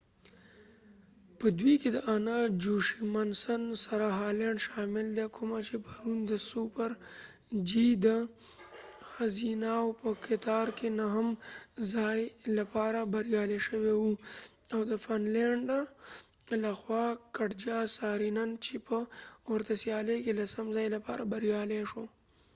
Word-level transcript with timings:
په 1.39 1.47
دوئ 1.59 1.75
کې 1.81 1.89
د 1.95 1.97
انا 2.15 2.39
جوشیمسن 2.63 3.61
سره 3.85 4.05
هالینډ 4.19 4.57
شامل 4.67 5.05
دي 5.17 5.27
کومه 5.35 5.59
چی 5.67 5.75
پرون 5.87 6.17
د 6.31 6.33
سوپر 6.49 6.89
جی 7.69 7.87
د 8.05 8.07
ښځیناو 9.13 9.87
په 10.01 10.09
کتار 10.25 10.67
کی 10.77 10.87
نهم 10.99 11.27
ځائی 11.91 12.23
لپاره 12.57 12.99
بریالی 13.13 13.59
شوی 13.67 13.93
وه 13.97 14.13
او 14.73 14.79
د 14.91 14.93
فن 15.03 15.21
لینډ 15.35 15.61
لخوا 16.63 17.05
کټجا 17.37 17.79
سارینن 17.97 18.49
چی 18.65 18.75
په 18.87 18.97
ورته 19.51 19.73
سیالۍ 19.83 20.17
کې 20.23 20.33
لسم 20.41 20.65
ځائ 20.75 20.87
لپاره 20.95 21.23
بریالی 21.31 21.79
شوی 21.91 22.07